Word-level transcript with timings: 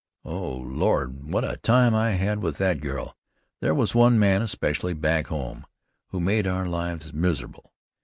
"O 0.25 0.53
Lord! 0.53 1.25
What 1.31 1.43
a 1.45 1.57
time 1.57 1.93
I've 1.93 2.19
had 2.19 2.39
with 2.41 2.57
that 2.57 2.81
girl! 2.81 3.15
There 3.59 3.75
was 3.75 3.93
one 3.93 4.17
man 4.17 4.41
especially, 4.41 4.93
back 4.93 5.27
home, 5.27 5.63
who 6.07 6.19
made 6.19 6.47
our 6.47 6.65
lives 6.67 7.13
miserable. 7.13 7.71